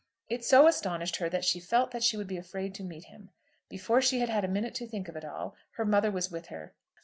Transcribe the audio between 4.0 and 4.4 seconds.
she had